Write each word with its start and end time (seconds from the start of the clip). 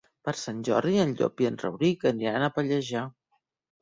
Per 0.27 0.33
Sant 0.43 0.61
Jordi 0.69 0.95
en 1.03 1.13
Llop 1.19 1.43
i 1.45 1.49
en 1.49 1.61
Rauric 1.65 2.07
aniran 2.13 2.47
a 2.47 2.51
Pallejà. 2.57 3.05